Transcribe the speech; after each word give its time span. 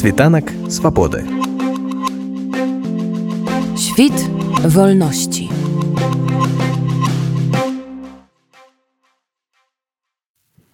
Світанак 0.00 0.48
свабоды. 0.70 1.28
Świt 3.76 4.16
wolności. 4.64 5.50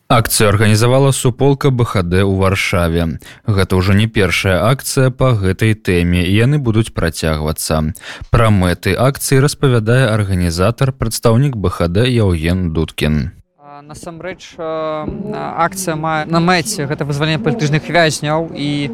Акцыю 0.07 0.49
арганізавала 0.49 1.11
суполка 1.11 1.75
БХД 1.75 2.23
ў 2.23 2.39
варшаве. 2.39 3.19
Гэта 3.51 3.75
ўжо 3.75 3.99
не 3.99 4.07
першая 4.07 4.63
акцыя 4.63 5.11
па 5.11 5.35
гэтай 5.35 5.75
тэме 5.75 6.23
і 6.23 6.31
яны 6.31 6.63
будуць 6.63 6.95
працягвацца. 6.95 7.99
Пра 8.31 8.55
мэты 8.55 8.95
акцыі 8.95 9.43
распавядае 9.43 10.07
арганізатар 10.07 10.95
прадстаўнік 10.95 11.59
БХД 11.59 12.07
Яўген 12.07 12.71
Дудкін. 12.71 13.36
Насамрэч 13.83 14.57
акцыя 14.57 15.97
мае 16.01 16.25
на 16.25 16.41
мэце 16.41 16.87
гэта 16.89 17.05
вызваленне 17.05 17.37
палітычных 17.45 17.85
вязняў 17.93 18.49
і 18.57 18.89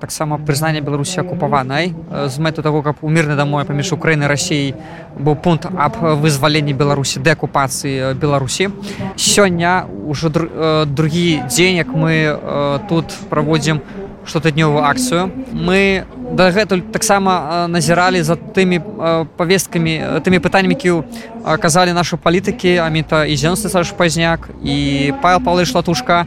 таксама 0.00 0.38
прызнанне 0.40 0.80
беларусі 0.80 1.20
акупаванай. 1.20 1.92
З 2.32 2.36
мэту 2.40 2.64
таго 2.64 2.80
каб 2.80 3.04
у 3.04 3.10
мірны 3.12 3.36
дамой 3.36 3.68
паміж 3.68 3.92
украінай 3.92 4.32
рассіяй 4.32 4.72
быў 5.20 5.36
пункт 5.36 5.68
аб 5.68 6.00
вызваленні 6.00 6.72
беларусі 6.72 7.20
дэакупацыі 7.20 8.16
беларусі. 8.16 8.72
Сёння 9.20 9.84
ўжо 9.84 10.32
другі 10.88 11.44
дзень 11.52 11.76
як 11.76 11.92
мы 11.92 12.32
тут 12.88 13.12
праводзім 13.28 13.84
штотыднёвую 14.24 14.80
акцыю. 14.80 15.28
Мы 15.52 16.08
дагэтуль 16.32 16.80
таксама 16.92 17.66
назіралі 17.68 18.22
за 18.22 18.36
тымі 18.36 18.80
павесткамі 19.36 20.24
тымі 20.24 20.38
пытаннямі 20.40 20.74
які 20.74 21.04
казалі 21.60 21.92
нашы 21.92 22.16
палітыкі 22.16 22.80
аміта 22.80 23.24
і 23.28 23.36
зенсты 23.36 23.68
саш 23.68 23.92
пазняк 23.92 24.48
і 24.64 25.12
павел 25.22 25.44
палыш 25.44 25.74
латушка 25.74 26.26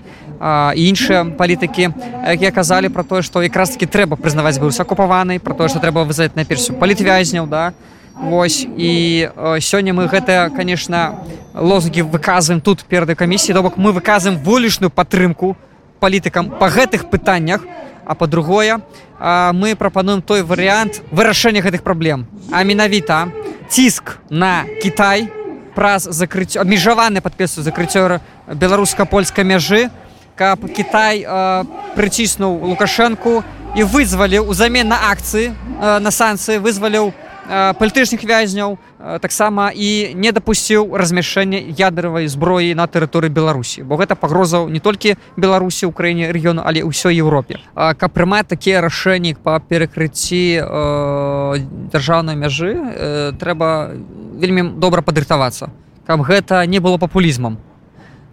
і 0.75 0.81
іншыя 0.89 1.25
палітыкі 1.37 1.89
якія 2.21 2.51
казалі 2.51 2.89
про 2.89 3.03
тое 3.03 3.21
што 3.25 3.41
якраз 3.41 3.73
таки 3.73 3.89
трэба 3.89 4.15
прызнаваць 4.15 4.61
быў 4.61 4.69
акупаваны 4.69 5.39
про 5.39 5.53
тое 5.57 5.69
што 5.69 5.79
трэба 5.79 6.05
вызаць 6.05 6.35
наперсю 6.35 6.73
палітвязняў 6.73 7.47
да. 7.47 7.73
Вось 8.15 8.63
і 8.63 9.27
сёння 9.59 9.91
мы 9.91 10.07
гэта 10.07 10.49
конечно 10.55 11.19
лозунгі 11.53 12.07
выказваем 12.07 12.61
тут 12.61 12.85
перады 12.87 13.15
камісіі 13.15 13.53
то 13.53 13.61
бок 13.63 13.77
мы 13.77 13.91
выказваем 13.91 14.37
вулічную 14.37 14.89
падтрымку 14.89 15.57
палітыкам 15.99 16.51
па 16.59 16.69
гэтых 16.69 17.09
пытаннях 17.09 17.65
а 18.05 18.15
по-другое 18.15 18.81
мы 19.19 19.75
прапануем 19.75 20.21
той 20.21 20.43
варыянт 20.43 21.01
вырашэння 21.11 21.61
гэтых 21.61 21.83
праблем 21.83 22.27
а 22.51 22.63
менавіта 22.63 23.31
ціск 23.69 24.17
на 24.29 24.65
Кітай 24.81 25.29
праз 25.75 26.07
закрыццё 26.09 26.61
абмежаваны 26.61 27.21
падпісу 27.21 27.61
закрыццё 27.61 28.19
беларуска-польскай 28.47 29.43
мяжы 29.43 29.89
каб 30.35 30.67
Кітай 30.71 31.23
э, 31.23 31.63
прыціснуў 31.95 32.63
лукашэнку 32.71 33.43
і 33.75 33.83
вызваліў 33.83 34.47
узамен 34.47 34.87
на 34.87 35.11
акцыі 35.11 35.51
э, 35.51 35.99
на 35.99 36.11
санкцыі 36.11 36.59
вызваліў 36.59 37.11
э, 37.11 37.24
палітычных 37.47 38.23
вязняў 38.23 38.77
э, 38.99 39.19
таксама 39.21 39.69
і 39.69 40.13
не 40.17 40.31
дапусціў 40.31 40.97
размяшэння 40.97 41.61
ядравай 41.77 42.27
зброі 42.27 42.73
на 42.73 42.89
тэрыторыі 42.89 43.29
беларусі 43.29 43.85
бо 43.85 44.01
гэта 44.01 44.15
пагрозаў 44.17 44.69
не 44.69 44.79
толькі 44.79 45.15
беларусі 45.37 45.85
украіне 45.85 46.31
рэгіёну 46.33 46.65
але 46.65 46.81
ўсёй 46.81 47.13
Еўропе. 47.21 47.61
Э, 47.75 47.93
каб 47.93 48.11
прымаць 48.17 48.49
такія 48.49 48.81
рашэнні 48.81 49.37
па 49.37 49.59
перакрыцці 49.59 50.57
э, 50.57 50.65
дзяржаўнай 51.93 52.35
мяжы 52.35 52.73
э, 52.73 53.31
трэба 53.37 53.93
вельмі 54.41 54.73
добра 54.81 55.05
падрыхтавацца 55.05 55.69
каб 56.07 56.25
гэта 56.25 56.65
не 56.65 56.79
было 56.79 56.97
папулізмам 56.97 57.61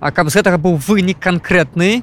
А 0.03 0.11
каб 0.11 0.31
з 0.31 0.35
гэтага 0.35 0.59
быў 0.59 0.83
вынік 0.83 1.23
канкрэтны. 1.23 2.03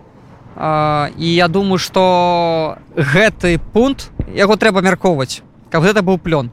І 0.56 1.28
я 1.36 1.48
думаю 1.52 1.78
што 1.78 2.80
гэты 2.96 3.60
пункт 3.74 4.12
яго 4.32 4.56
трэба 4.56 4.80
мяркоўваць 4.80 5.44
каб 5.70 5.84
гэта 5.84 6.02
быў 6.02 6.18
плён 6.18 6.52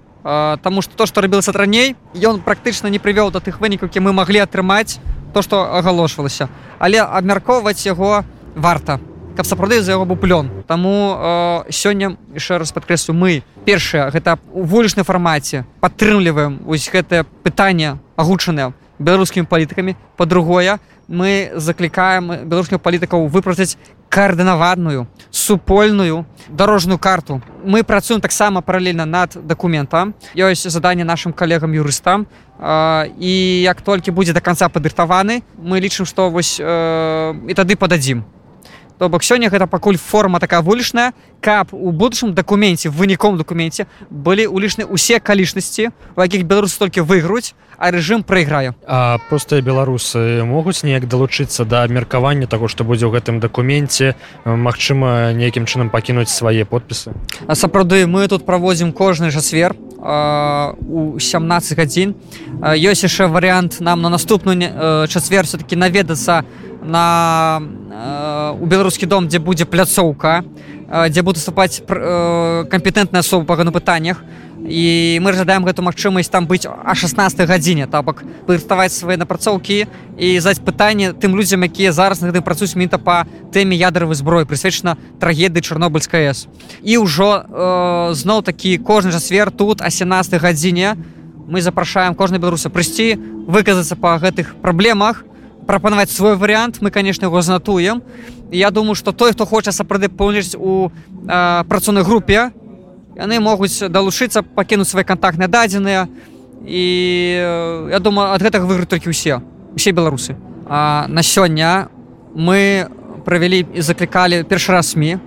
Таму 0.62 0.82
што 0.82 0.98
то 0.98 1.06
што 1.06 1.22
рабілася 1.22 1.54
раней 1.54 1.94
ён 2.18 2.42
практычна 2.42 2.90
не 2.90 2.98
прывёў 2.98 3.30
да 3.30 3.38
тых 3.38 3.60
вынікаў 3.62 3.86
які 3.86 4.02
мы 4.02 4.10
маглі 4.10 4.42
атрымаць 4.42 4.98
то 5.30 5.42
што 5.42 5.62
агалошвалася 5.78 6.48
але 6.78 6.98
абмяркоўваць 6.98 7.86
яго 7.86 8.24
варта 8.56 8.98
каб 9.36 9.46
сапраўды 9.46 9.82
за 9.84 9.92
яго 9.92 10.08
быў 10.08 10.16
плён. 10.16 10.50
Таму 10.66 11.62
сёння 11.70 12.16
яшчэ 12.34 12.58
раз 12.58 12.72
падкрэслю 12.72 13.14
мы 13.14 13.44
першае 13.68 14.10
гэта 14.10 14.40
у 14.50 14.64
вулічнай 14.64 15.04
фармаце 15.04 15.62
падтрымліваем 15.84 16.58
вось 16.64 16.88
гэтае 16.90 17.22
пытанне 17.44 18.00
агучанае 18.16 18.72
беларускімі 18.98 19.46
палітыкамі. 19.46 19.96
Па-другое 20.16 20.78
мы 21.08 21.52
заклікаем 21.54 22.48
беларускіх 22.48 22.80
палітыкаў 22.80 23.28
выпрацаць 23.28 23.78
каардынаваную 24.08 25.06
супольную 25.30 26.26
дорожную 26.48 26.98
карту. 26.98 27.42
Мы 27.64 27.84
працуем 27.84 28.20
таксама 28.20 28.62
паралельна 28.62 29.04
над 29.04 29.36
дакументам. 29.46 30.14
Ёсць 30.34 30.68
заданне 30.68 31.04
нашим 31.04 31.32
калегам 31.32 31.72
юрыстам. 31.72 32.26
І 33.18 33.62
як 33.62 33.82
толькі 33.82 34.10
будзе 34.10 34.32
до 34.32 34.40
конца 34.40 34.68
падрыхтаваны 34.68 35.42
мы 35.58 35.80
лічым 35.80 36.06
што 36.06 36.30
вось 36.30 36.58
і 36.58 37.54
тады 37.54 37.76
пададзім. 37.76 38.24
То 38.98 39.10
бок 39.10 39.22
сёння 39.22 39.50
гэта 39.50 39.66
пакуль 39.66 39.98
форма 39.98 40.40
такая 40.40 40.62
вулічная 40.62 41.12
каб 41.40 41.68
у 41.72 41.92
будучым 41.92 42.32
дакуменце 42.32 42.88
выніком 42.88 43.36
дакуменце 43.36 43.86
былі 44.08 44.46
улічны 44.46 44.88
усе 44.88 45.20
калічнасці 45.20 45.90
у 46.16 46.22
якіх 46.22 46.48
беларусы 46.48 46.78
толькі 46.78 47.04
выйгруць 47.04 47.52
а 47.78 47.90
рэжым 47.90 48.22
прайграе. 48.22 48.74
А 48.86 49.18
простыя 49.28 49.60
беларусы 49.62 50.42
могуць 50.44 50.82
неяк 50.82 51.08
далучыцца 51.08 51.64
да 51.64 51.82
абмеркавання 51.84 52.46
таго 52.46 52.68
што 52.68 52.84
будзе 52.84 53.06
ў 53.06 53.20
гэтым 53.20 53.40
дакуменце? 53.40 54.14
Мачыма 54.44 55.32
нейкім 55.32 55.66
чынам 55.66 55.90
пакінуць 55.90 56.32
свае 56.32 56.64
подпісы? 56.64 57.12
А 57.46 57.54
сапраўды 57.54 58.06
мы 58.06 58.28
тут 58.28 58.46
праводзім 58.46 58.92
кожны 58.92 59.30
жасвер 59.30 59.76
у 59.98 61.18
17 61.18 61.76
гадзін. 61.76 62.14
Ёсць 62.62 63.04
яшчэ 63.04 63.26
варыянт 63.26 63.80
нам 63.80 64.02
на 64.02 64.08
наступную 64.08 65.08
чацвер 65.08 65.44
все-таки 65.44 65.76
наведацца 65.76 66.44
на 66.82 67.60
у 68.60 68.66
беларускі 68.66 69.06
дом 69.06 69.28
дзе 69.28 69.38
будзе 69.38 69.64
пляцоўка 69.64 70.44
дзе 71.10 71.22
будуць 71.22 71.42
выступаць 71.42 71.82
кампетэнтная 71.82 73.20
асоба 73.20 73.56
па 73.56 73.64
на 73.64 73.72
пытаннях 73.72 74.22
і 74.66 75.18
мы 75.22 75.32
жадаем 75.32 75.64
гэту 75.64 75.82
магчымасць 75.86 76.30
там 76.30 76.46
быць 76.46 76.66
а 76.66 76.94
16 76.94 77.46
гадзіне. 77.46 77.86
То 77.86 78.02
бок 78.02 78.22
падрыхтаваць 78.46 78.92
свае 78.92 79.16
напрацоўкі 79.16 79.86
і 80.18 80.28
заць 80.40 80.58
пытанне 80.58 81.14
тым 81.14 81.38
людзям 81.38 81.62
якія 81.62 81.92
зараз 81.92 82.20
на 82.20 82.28
гэтым 82.28 82.42
працуюць 82.42 82.74
мінта 82.74 82.98
па 82.98 83.26
тэме 83.52 83.78
ядравай 83.78 84.18
зброі 84.18 84.44
прысвечана 84.44 84.98
трагедыі 85.20 85.62
чарнобыльская 85.62 86.34
с 86.34 86.48
і 86.82 86.98
ўжо 86.98 87.46
э, 87.46 88.14
зноў 88.14 88.42
такі 88.42 88.78
кожны 88.78 89.12
жа 89.14 89.20
свер 89.20 89.50
тут 89.50 89.80
а 89.80 89.90
17 89.90 90.40
гадзіне 90.40 90.96
мы 91.46 91.62
запрашаем 91.62 92.14
кожны 92.14 92.38
беларуса 92.38 92.70
прыйсці 92.70 93.14
выказацца 93.46 93.94
па 93.94 94.18
гэтых 94.18 94.58
праблемах 94.60 95.24
прапанаваць 95.66 96.10
свой 96.10 96.36
варыянт. 96.36 96.80
Мы 96.80 96.90
конечно 96.90 97.26
его 97.26 97.40
знатуем. 97.42 98.02
Я 98.50 98.70
думаю 98.70 98.94
что 98.94 99.12
той 99.12 99.32
хто 99.32 99.46
хоча 99.46 99.72
сапраўды 99.72 100.08
поўніць 100.08 100.54
у 100.54 100.90
э, 100.90 101.64
працоўнай 101.68 102.04
групе 102.04 102.52
яны 103.16 103.40
могуць 103.40 103.80
далучыцца 103.88 104.42
пакінуць 104.42 104.88
свае 104.88 105.04
контактныя 105.04 105.48
дадзеныя 105.48 106.06
і 106.66 106.84
э, 107.40 107.88
я 107.92 107.98
думаю 107.98 108.32
ад 108.32 108.42
гэтага 108.42 108.68
выйграць 108.68 108.90
толькі 108.92 109.10
ўсе 109.10 109.40
усе 109.76 109.90
беларусы 109.92 110.36
а, 110.68 111.06
на 111.08 111.22
сёння 111.22 111.88
мы 112.34 112.88
правялі 113.24 113.66
і 113.74 113.80
заклікалі 113.80 114.44
першы 114.44 114.72
раз 114.72 114.92
сМ 114.92 115.20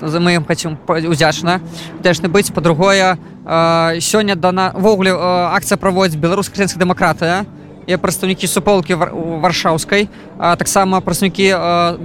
за 0.00 0.20
мы 0.20 0.42
хотим 0.44 0.78
удзячна 0.88 1.60
дэшны 2.02 2.28
быць 2.28 2.52
по-другое 2.52 3.18
сёння 4.00 4.34
дана 4.34 4.72
ввогуле 4.74 5.12
акцыя 5.14 5.78
праводзіць 5.78 6.18
беларуска-крэнская 6.18 6.80
дэмакратыя 6.80 7.46
прадстаўнікі 7.86 8.46
суполкі 8.46 8.98
варшаўскай 8.98 10.08
таксама 10.36 11.00
прадстаўнікі 11.00 11.46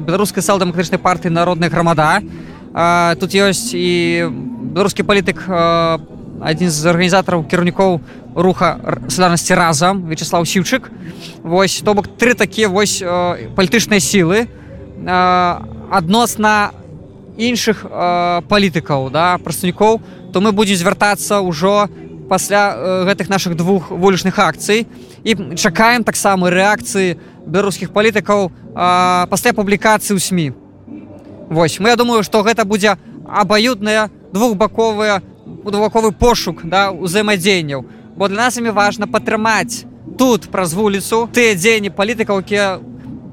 беларускай 0.06 0.44
сал-дэмакратычнай 0.44 1.02
партыі 1.02 1.34
народная 1.34 1.70
грамада 1.70 2.22
тут 3.20 3.34
ёсць 3.34 3.74
і 3.74 4.30
беларускі 4.74 5.06
палітык 5.06 5.46
адзін 6.42 6.70
з 6.74 6.82
арганізатараў 6.90 7.46
кіраўнікоў 7.46 8.02
руха 8.36 9.00
салярнасці 9.08 9.54
разам 9.54 10.04
вячеслав 10.10 10.50
сіўчык 10.50 10.90
вось 11.46 11.82
то 11.86 11.94
бок 11.94 12.10
тры 12.18 12.34
такія 12.34 12.68
вось 12.68 12.98
палітычныя 13.56 14.02
сілы 14.02 14.50
адносна 15.06 16.74
іншых 17.38 17.86
палітыкаў 18.50 19.14
да 19.14 19.38
прадстаўнікоў 19.46 20.02
то 20.34 20.42
мы 20.42 20.52
будзем 20.52 20.82
звяртацца 20.82 21.46
ўжо 21.46 21.88
пасля 22.30 23.06
гэтых 23.06 23.30
наших 23.30 23.56
двух 23.56 23.92
вулічных 23.92 24.40
акцый. 24.40 24.88
І 25.24 25.56
чакаем 25.56 26.04
таксама 26.04 26.50
рэакцыі 26.50 27.20
беларускіх 27.46 27.94
палітыкаў 27.94 28.50
пасля 29.30 29.54
публікацыі 29.54 30.18
ў 30.18 30.20
сМ 30.20 30.58
Вось 31.54 31.78
мы 31.80 31.94
я 31.94 31.96
думаю 31.96 32.24
што 32.24 32.42
гэта 32.42 32.66
будзе 32.66 32.98
абаюдная 33.30 34.10
двухбаковыя 34.34 35.22
двухбаковы 35.46 36.12
пошук 36.12 36.66
да 36.66 36.92
узаемадзеянняў 36.92 37.86
бо 38.18 38.28
для 38.28 38.38
нас 38.38 38.58
імі 38.58 38.74
важна 38.74 39.08
падтрымаць 39.08 39.86
тут 40.18 40.50
праз 40.50 40.74
вуліцу 40.74 41.30
тыя 41.34 41.56
дзеянні 41.56 41.94
палітыкаў 41.94 42.44
якія 42.44 42.68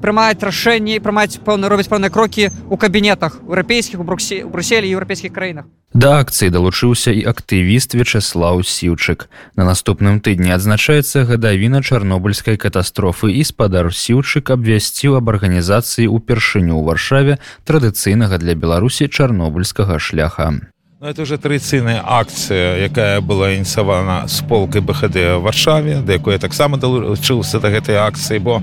прымаць 0.01 0.41
рашэнні 0.41 1.01
прымаць 1.01 1.41
пэўна 1.45 1.69
робіць 1.69 1.89
пэўныя 1.91 2.13
крокі 2.13 2.49
ў 2.49 2.75
кабінетах 2.77 3.41
еўрапейскіх 3.45 3.99
у 4.01 4.07
бруксе 4.07 4.43
у 4.45 4.49
бруселі 4.49 4.89
еўрапейскіх 4.89 5.33
краінах 5.33 5.69
Да 5.93 6.23
акцыі 6.23 6.47
далучыўся 6.55 7.11
і 7.11 7.25
актывіст 7.27 7.91
Вячеслаў 7.99 8.63
Сіўчык. 8.63 9.27
На 9.59 9.67
наступным 9.67 10.21
тыдні 10.23 10.55
адзначаецца 10.55 11.27
гадавіна 11.27 11.83
чарнобыльскай 11.83 12.55
катастрофы 12.55 13.35
і 13.35 13.43
спадар 13.43 13.91
Сіўчык 13.91 14.55
абвясціў 14.55 15.19
аб 15.19 15.35
арганізацыі 15.35 16.07
ўпершыню 16.07 16.79
ў 16.79 16.83
варшаве 16.87 17.39
традыцыйнага 17.67 18.39
для 18.39 18.55
Беларусі 18.55 19.11
чарнобыльскага 19.11 19.99
шляха. 19.99 20.70
Ну, 21.01 21.07
это 21.07 21.23
уже 21.23 21.39
традыцыйная 21.39 22.03
акцыя 22.05 22.77
якая 22.77 23.21
была 23.25 23.57
ініцыявана 23.57 24.27
з 24.29 24.45
полкай 24.45 24.85
бхд 24.85 25.17
варшаве 25.41 25.95
да 26.05 26.13
якой 26.13 26.37
я 26.37 26.39
таксама 26.39 26.77
далучыўся 26.77 27.57
да 27.57 27.73
гэтай 27.73 27.97
акцыі 27.97 28.37
бо 28.37 28.61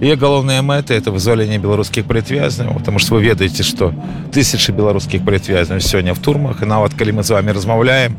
Ее 0.00 0.16
галоўная 0.16 0.62
мэта 0.62 0.94
это 0.94 1.12
вызваление 1.12 1.58
беларускіх 1.60 2.06
палітвязняў 2.08 2.72
потому 2.72 2.98
что 2.98 3.16
вы 3.16 3.22
ведаеце 3.28 3.62
что 3.62 3.92
тысячи 4.32 4.70
беларускіх 4.70 5.26
палітвязняў 5.26 5.84
сёння 5.84 6.14
в 6.14 6.24
турмах 6.24 6.62
і 6.62 6.64
нават 6.64 6.94
калі 6.94 7.20
мы 7.20 7.22
з 7.22 7.36
вами 7.36 7.52
размаўляем 7.52 8.16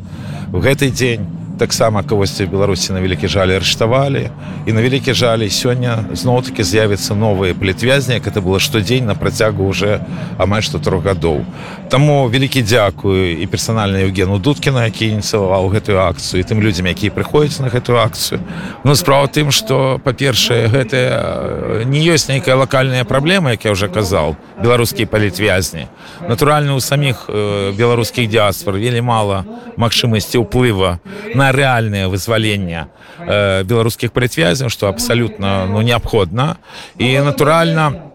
в 0.53 0.61
гэты 0.61 0.91
дзень 0.93 1.25
таксама 1.57 2.03
кагосьці 2.03 2.45
беларусі 2.45 2.93
на 2.93 3.01
вялікі 3.01 3.27
жаль 3.27 3.55
арыштавалі 3.55 4.29
і 4.65 4.71
на 4.73 4.81
вялікі 4.81 5.13
жалі 5.13 5.47
сёння 5.49 6.03
зноў-таки 6.11 6.63
з'явяцца 6.63 7.15
новыя 7.15 7.53
палітвязні 7.53 8.19
як 8.19 8.27
это 8.27 8.41
было 8.41 8.59
штодзень 8.59 9.05
на 9.05 9.15
працягу 9.15 9.67
уже 9.67 10.01
амаль 10.37 10.61
што 10.61 10.79
трох 10.79 11.03
гадоў 11.03 11.45
Таму 11.89 12.27
вялікі 12.29 12.61
дзякую 12.61 13.41
і 13.41 13.45
персанальна 13.45 14.01
Евгену 14.03 14.39
дудкіна 14.39 14.85
які 14.85 15.15
ініцыяваў 15.15 15.69
гэтую 15.69 16.01
акцыю 16.01 16.43
тым 16.43 16.61
людзям 16.61 16.87
якія 16.87 17.11
прыходзяць 17.11 17.61
на 17.61 17.69
гэтую 17.69 17.97
акцыю 18.01 18.41
Ну 18.83 18.95
справа 18.95 19.27
тым 19.27 19.51
што 19.51 20.01
па-першае 20.03 20.67
гэта 20.67 21.85
не 21.85 22.01
ёсць 22.03 22.27
нейкая 22.29 22.55
лакальная 22.55 23.03
праблема 23.03 23.51
як 23.51 23.65
я 23.65 23.71
уже 23.71 23.87
казаў 23.87 24.35
беларускія 24.61 25.07
палітвязні. 25.07 25.87
Натуральна 26.29 26.75
у 26.75 26.81
саміх 26.81 27.29
беларускіх 27.77 28.29
дыаспор 28.29 28.77
вельмі 28.79 29.01
мала 29.01 29.43
магчымасці 29.77 30.41
ўплыва 30.41 30.99
на 31.35 31.44
на 31.45 31.51
рэальнае 31.53 32.07
вызваленне 32.09 32.87
э, 33.21 33.63
беларускіх 33.69 34.09
прыцвязяў 34.17 34.73
што 34.73 34.89
абсалютна 34.89 35.69
ну 35.69 35.85
неабходна 35.85 36.57
і 36.97 37.13
натуральна 37.21 38.14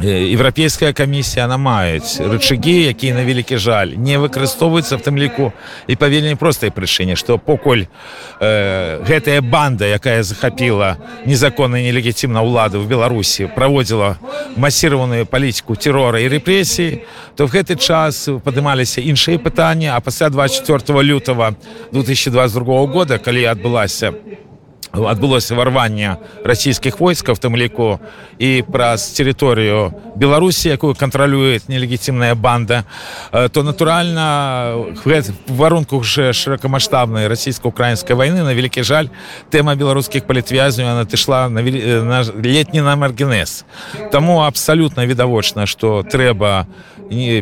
еўрапейская 0.00 0.92
камісія 0.92 1.44
она 1.44 1.56
маюць 1.56 2.18
рычагі 2.18 2.90
якія 2.90 3.14
на 3.14 3.22
вялікі 3.22 3.56
жаль 3.62 3.94
не 3.94 4.18
выкарыстоўваюцца 4.18 4.98
в 4.98 5.02
тым 5.06 5.14
ліку 5.14 5.52
і 5.86 5.94
па 5.94 6.10
вельмі 6.10 6.34
простай 6.34 6.74
прычыне 6.74 7.14
што 7.14 7.38
покуль 7.38 7.86
э, 8.40 8.98
гэтая 9.06 9.40
банда 9.40 9.86
якая 9.86 10.22
захапіла 10.22 10.98
незаконна 11.26 11.78
нелегітимна 11.78 12.42
ўлады 12.42 12.82
в 12.82 12.90
беларусі 12.90 13.46
праводзіла 13.54 14.18
масіраваную 14.56 15.26
палітику 15.26 15.76
террора 15.76 16.18
і 16.18 16.26
рэпрэсіі 16.26 16.98
то 17.38 17.46
в 17.46 17.54
гэты 17.54 17.78
час 17.78 18.26
падымаліся 18.42 18.98
іншыя 18.98 19.38
пытанні 19.38 19.94
а 19.94 20.00
пасля 20.00 20.30
24 20.30 21.02
лютого 21.02 21.54
2022 21.92 22.86
года 22.90 23.18
калі 23.18 23.46
адбылася 23.46 24.10
адбылося 24.94 25.54
варванне 25.58 26.16
расійскіх 26.44 27.00
войскаў 27.02 27.34
тым 27.34 27.58
ліку 27.58 27.98
і 28.38 28.62
праз 28.70 29.10
тэрыторыю 29.18 29.90
беларусі 30.14 30.70
якую 30.70 30.94
кантралюет 30.94 31.68
нелегітимная 31.68 32.34
банда. 32.34 32.84
То 33.52 33.62
натуральна 33.62 34.74
варунку 35.48 35.98
уже 35.98 36.32
шырокамасштабнай 36.32 37.26
расійска-украінскай 37.26 38.14
войны 38.14 38.46
на 38.46 38.54
вялікі 38.54 38.86
жаль 38.86 39.10
тэма 39.50 39.74
беларускіх 39.74 40.26
палітвязняў 40.30 40.94
она 40.94 41.04
тышла 41.04 41.48
на, 41.48 41.62
на 41.62 42.22
летні 42.38 42.80
на 42.80 42.96
маргенез 42.96 43.64
таму 44.12 44.46
абсалютна 44.46 45.06
відавочна 45.06 45.66
што 45.66 46.02
трэба 46.06 46.66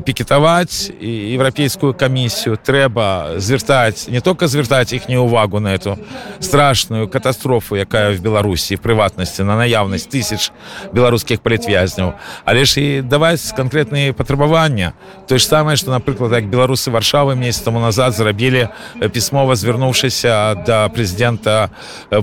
пікетаваць 0.06 0.90
еўрапейскую 1.00 1.94
камісію 1.94 2.56
трэба 2.56 3.36
звяртаць 3.38 4.08
не 4.08 4.20
только 4.20 4.48
звяртаць 4.48 4.92
іхнюю 4.92 5.28
увагу 5.28 5.60
на 5.60 5.74
эту 5.74 5.98
страшную 6.40 7.08
катастрофу 7.08 7.41
катастрофу 7.42 7.76
якая 7.76 8.14
в 8.14 8.20
беларусі 8.22 8.76
прыватнасці 8.76 9.42
на 9.42 9.56
наяўнасць 9.58 10.06
тысяч 10.06 10.52
беларускіх 10.94 11.42
палітвязняў 11.42 12.14
але 12.44 12.64
ж 12.64 12.80
і 12.80 13.02
даваць 13.02 13.50
канкрэтныя 13.56 14.12
патрабавання 14.14 14.92
то 15.26 15.38
ж 15.38 15.46
самае 15.46 15.76
что 15.76 15.90
напрыклад 15.90 16.32
як 16.32 16.46
беларусы 16.46 16.90
варшавы 16.90 17.34
месяц 17.34 17.62
тому 17.62 17.80
назад 17.80 18.14
зрабілі 18.14 18.68
пісьмова 19.12 19.56
звярнуўшыся 19.56 20.62
да 20.66 20.88
прэзідэнта 20.88 21.70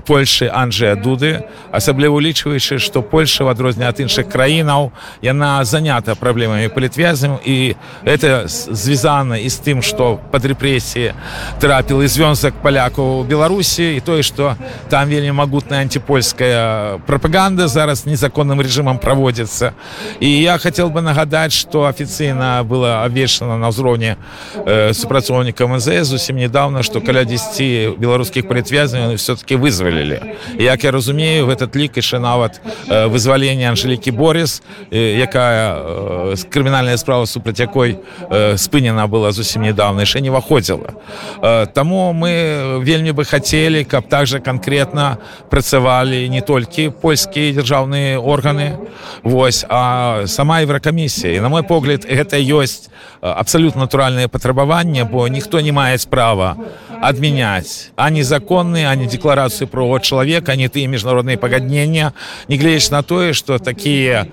польльши 0.08 0.48
анджея 0.48 0.96
дуды 0.96 1.44
асабліва 1.72 2.16
улічваючы 2.16 2.80
что 2.80 3.02
польша 3.02 3.44
в 3.44 3.50
адрозне 3.50 3.88
ад 3.88 4.00
іншых 4.00 4.32
краінаў 4.32 4.92
яна 5.22 5.66
занята 5.66 6.16
праблемамі 6.16 6.70
палітвязям 6.70 7.40
і 7.44 7.76
это 8.06 8.48
звязана 8.48 9.36
і 9.36 9.50
з 9.50 9.60
тым 9.60 9.84
что 9.84 10.20
под 10.32 10.46
рэпрэсіі 10.46 11.12
трапіл 11.60 12.04
і 12.04 12.08
звёнзак 12.08 12.54
палякаў 12.64 13.28
беларусі 13.28 13.96
і 13.96 14.00
тое 14.00 14.24
что 14.24 14.56
там 14.90 15.09
вельмі 15.10 15.32
магутная 15.32 15.82
антипольская 15.82 16.98
пропаганда 17.08 17.68
зараз 17.68 18.06
незаконным 18.06 18.62
режимом 18.62 19.00
проводится. 19.00 19.74
И 20.20 20.28
я 20.28 20.58
хотел 20.58 20.90
бы 20.90 21.02
нагадать 21.02 21.52
что 21.52 21.86
офіцыйна 21.86 22.64
было 22.64 23.04
обвешано 23.04 23.58
на 23.58 23.70
ўзроўне 23.70 24.18
э, 24.66 24.94
супрацоўника 24.94 25.68
мз 25.68 26.06
зусім 26.06 26.38
недавно 26.38 26.84
что 26.84 27.02
каля 27.02 27.24
10 27.24 27.98
беларускіх 28.00 28.48
палітвязняў 28.48 29.16
все-таки 29.16 29.56
вызвалілі 29.56 30.36
як 30.60 30.84
я 30.84 30.92
разумею 30.92 31.46
в 31.46 31.50
этот 31.50 31.76
лік 31.76 31.98
яшчэ 31.98 32.20
нават 32.20 32.62
э, 32.88 33.08
вызвалення 33.08 33.70
анжелікі 33.70 34.12
борис 34.12 34.62
э, 34.92 35.18
якая 35.18 35.76
э, 35.76 36.50
крымінальная 36.50 36.98
справа 36.98 37.26
супраць 37.26 37.60
якой 37.60 37.98
э, 38.30 38.58
спынена 38.58 39.08
была 39.08 39.32
зусім 39.32 39.62
недавно 39.62 40.02
яшчэ 40.02 40.22
не 40.22 40.30
выходзіла 40.30 40.94
э, 41.42 41.66
таму 41.74 42.14
мы 42.14 42.80
вельмі 42.84 43.12
бы 43.12 43.26
хотели 43.26 43.84
каб 43.84 44.08
также 44.08 44.40
конкретно 44.40 44.99
адпаведна 45.00 45.18
працавалі 45.50 46.30
не 46.30 46.42
толькі 46.42 46.90
польскія 46.90 47.54
дзяржаўныя 47.54 48.20
органы 48.20 48.78
Вось 49.24 49.66
а 49.70 50.28
сама 50.28 50.62
еўракамісія 50.62 51.36
і 51.36 51.40
на 51.40 51.50
мой 51.50 51.64
погляд 51.64 52.06
гэта 52.06 52.38
ёсць 52.38 52.90
абсалютна 53.22 53.88
натуральнае 53.88 54.28
патрабаванне 54.28 55.04
бо 55.04 55.28
ніхто 55.28 55.62
не 55.62 55.72
мае 55.72 55.98
справа 55.98 56.56
адмяняць 57.02 57.92
ані 57.96 58.24
законны 58.24 58.86
ані 58.86 59.08
декларацыю 59.08 59.68
про 59.68 60.00
чалавека 60.00 60.56
не 60.56 60.70
тыя 60.70 60.88
міжнародныя 60.88 61.38
пагаднення 61.38 62.14
не 62.48 62.58
гледзяч 62.58 62.92
на 62.92 63.02
тое 63.02 63.34
что 63.34 63.60
такія 63.60 64.28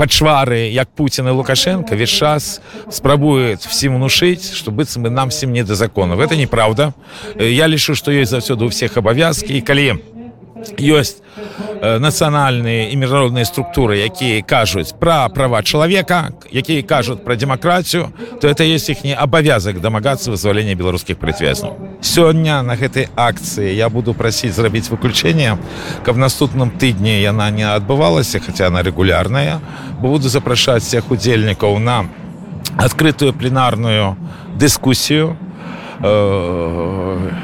пачвары 0.00 0.72
як 0.72 0.88
Путін 0.96 1.28
і 1.28 1.30
лукашенко 1.30 1.96
весь 1.96 2.10
час 2.10 2.60
спрабуюць 2.88 3.66
всім 3.66 4.00
унушыць 4.00 4.56
что 4.56 4.72
быццам 4.72 5.04
бы 5.04 5.10
нам 5.10 5.28
всім 5.28 5.52
не 5.52 5.62
да 5.64 5.74
закону. 5.74 6.16
Это 6.16 6.36
неправда 6.36 6.92
я 7.36 7.68
лічу 7.68 7.94
что 7.94 8.10
ёсць 8.10 8.32
заўсёды 8.32 8.64
у 8.64 8.68
всех 8.68 8.96
абавязкі. 8.96 9.52
І 9.56 9.60
калі 9.60 10.00
ёсць 10.78 11.22
э, 11.80 11.98
нацыянальныя 11.98 12.90
і 12.92 12.94
міжнародныя 12.96 13.44
структуры 13.44 14.00
якія 14.04 14.42
кажуць 14.42 14.92
пра 15.00 15.28
права 15.28 15.62
чалавека 15.62 16.32
якія 16.52 16.82
кажуць 16.82 17.20
пра 17.24 17.36
дэмакратію 17.36 18.12
то 18.40 18.48
это 18.48 18.64
есть 18.64 18.88
іхні 18.90 19.16
абавязак 19.16 19.80
дамагацца 19.80 20.30
вызвалення 20.30 20.74
беларускіх 20.74 21.18
прыцвязняў 21.18 21.76
сёння 22.00 22.62
на 22.62 22.76
гэтай 22.76 23.08
акцыі 23.16 23.74
я 23.74 23.88
буду 23.88 24.14
прасіць 24.14 24.54
зрабіць 24.54 24.90
выключэнне 24.90 25.58
каб 26.04 26.16
наступным 26.16 26.70
тыдні 26.70 27.20
яна 27.20 27.50
не 27.50 27.64
адбывалася 27.64 28.40
хотя 28.40 28.68
она 28.68 28.82
регулярная 28.82 29.60
буду 30.00 30.28
запрашаць 30.28 30.84
всех 30.84 31.10
удзельнікаў 31.10 31.78
на 31.78 32.08
адкрытую 32.76 33.32
пленарную 33.32 34.16
дыскусію 34.56 35.36
на 35.36 35.49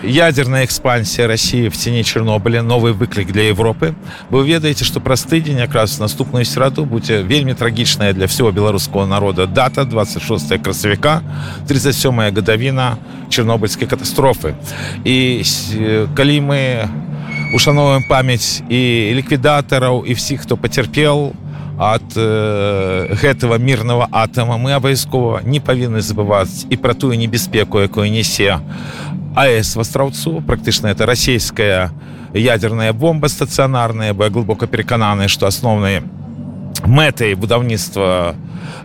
ядерная 0.03 0.65
экспансія 0.65 1.27
России 1.27 1.69
в 1.69 1.77
цене 1.77 2.03
Чернобыля 2.03 2.63
новый 2.63 2.93
выклик 2.93 3.31
для 3.33 3.49
Европы. 3.49 3.95
Вы 4.31 4.47
ведаеце 4.47 4.85
что 4.85 5.01
праз 5.01 5.23
тыдзень 5.25 5.59
якраз 5.59 5.99
наступную 5.99 6.45
сераду 6.45 6.87
будзе 6.87 7.23
вельмі 7.23 7.55
трагічная 7.55 8.13
для 8.13 8.27
всего 8.27 8.53
беларускаго 8.53 9.07
народа 9.07 9.47
дата 9.47 9.85
26 9.85 10.63
красавіка 10.63 11.23
37 11.69 12.17
гадавіна 12.17 12.97
чернобыльской 13.29 13.87
катастрофы. 13.87 14.55
І 15.05 15.43
калі 16.15 16.41
мы 16.41 16.89
ушановаем 17.53 18.05
памяць 18.09 18.63
і 18.69 19.13
ліквідатараў 19.15 20.05
і 20.07 20.15
всіх 20.15 20.41
хто 20.41 20.57
потерпел 20.57 21.33
ад 21.79 22.17
э, 22.17 23.15
гэтага 23.21 23.59
мірнага 23.59 24.09
атама. 24.11 24.57
Мы 24.57 24.73
абавязкова 24.73 25.43
не 25.45 25.61
павінны 25.61 26.01
забываць 26.01 26.65
і 26.71 26.77
пра 26.77 26.95
тую 26.95 27.17
небяспеку 27.19 27.81
якую 27.81 28.11
нясе 28.11 28.61
АС 29.37 29.77
вастраўцу. 29.77 30.41
Практычна 30.41 30.89
это 30.89 31.07
расійская 31.07 31.93
ядерная 32.33 32.93
бомба 32.93 33.29
стацыянарная 33.29 34.15
бы 34.15 34.29
глубока 34.31 34.67
перакананы 34.67 35.29
што 35.29 35.47
асноўныя 35.47 36.03
мэтай 36.87 37.35
будаўніцтва 37.35 38.35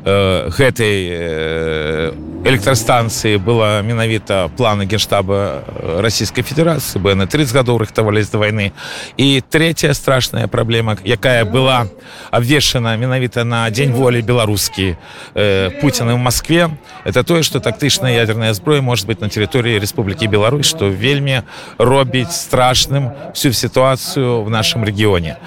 э, 0.06 0.50
гэтай 0.50 0.98
э, 1.10 2.12
электрастанцыі 2.44 3.38
была 3.38 3.82
менавіта 3.86 4.50
планы 4.58 4.86
генштаба 4.90 5.62
расійскай 6.02 6.44
федерацыі 6.44 7.02
бы 7.02 7.14
яны 7.14 7.28
30 7.30 7.54
гадоў 7.54 7.78
рыхтавались 7.86 8.30
да 8.34 8.42
вайны. 8.42 8.74
І 9.18 9.42
третья 9.50 9.94
страшная 9.94 10.48
праблема 10.48 10.98
якая 11.06 11.46
была 11.46 11.86
абвешана 12.32 12.98
менавіта 12.98 13.46
на 13.46 13.70
дзень 13.70 13.94
волі 13.94 14.22
беларускі 14.22 14.98
э, 15.36 15.70
Пуціны 15.82 16.14
в 16.14 16.18
Москве 16.18 16.70
это 17.06 17.24
тое 17.24 17.44
что 17.44 17.60
тактычная 17.60 18.18
ядерная 18.18 18.54
зброя 18.54 18.82
может 18.82 19.06
быть 19.06 19.22
на 19.22 19.30
территории 19.30 19.80
Республики 19.80 20.26
Беларусь 20.26 20.66
что 20.66 20.90
вельмі 20.90 21.44
робіць 21.78 22.34
страшным 22.34 23.12
всю 23.34 23.54
ситуацию 23.54 24.44
в 24.44 24.50
нашем 24.50 24.84
регионе. 24.84 25.38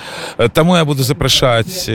Таму 0.52 0.76
я 0.76 0.84
буду 0.84 1.02
запрашаць 1.02 1.88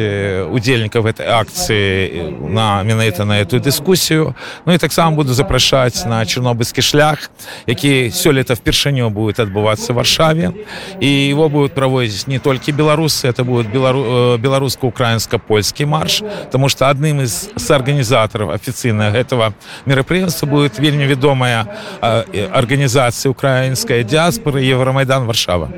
удзельнікаў 0.51 1.08
этой 1.08 1.27
акции 1.27 2.29
на 2.44 2.84
менавіта 2.84 3.25
на 3.25 3.39
эту 3.39 3.60
дыскусію 3.60 4.36
Ну 4.65 4.74
і 4.74 4.77
так 4.77 4.89
таксама 4.89 5.15
буду 5.15 5.34
запрашаць 5.34 6.06
на 6.10 6.25
чорнобыльскі 6.25 6.82
шлях 6.82 7.29
які 7.70 8.10
сёлета 8.10 8.56
впершыню 8.58 9.10
будет 9.13 9.39
адбывацца 9.39 9.94
варшаве. 9.94 10.51
І 11.00 11.29
его 11.29 11.50
будут 11.50 11.77
праводзіць 11.77 12.25
не 12.25 12.39
толькі 12.39 12.74
беларусы 12.74 13.29
это 13.29 13.44
будет 13.44 13.70
белару 13.70 14.38
беларуска-украінска-польскі 14.41 15.86
марш 15.86 16.24
тому 16.51 16.70
что 16.70 16.89
адным 16.89 17.22
из 17.22 17.53
соорганізатараў 17.56 18.50
афіцыйна 18.50 19.13
этого 19.13 19.53
мерапрыемства 19.86 20.48
будет 20.48 20.79
вельмі 20.79 21.06
вядомая 21.06 21.70
арганізацыя 22.01 23.29
украінская 23.29 24.03
дыаспоры 24.03 24.65
евромайдан 24.65 25.29
варшава 25.29 25.70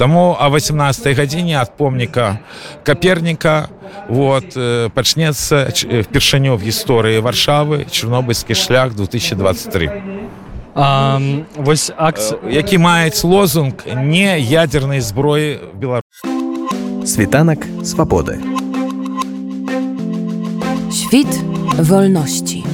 Таму 0.00 0.32
а 0.40 0.48
18 0.48 1.12
гадзіне 1.12 1.60
ад 1.60 1.76
помніка 1.76 2.40
каперніка 2.88 3.68
вот 4.08 4.56
пачнецца 4.96 5.68
впершыню 6.08 6.56
в 6.56 6.64
гісторыі 6.64 7.20
варшавы 7.20 7.84
чорнобыльскі 7.84 8.56
шлях 8.56 8.96
2023 8.96 9.92
а, 10.72 11.20
вось 11.52 11.92
акц... 11.92 12.32
які 12.48 12.78
маюць 12.80 13.20
лозунг 13.24 13.84
не 13.92 14.40
ядернай 14.40 15.04
зброі 15.04 15.60
беларус 15.76 16.24
світанак 17.04 17.66
свабоды. 17.84 18.40
Świt 20.88 21.28
wolności. 21.76 22.64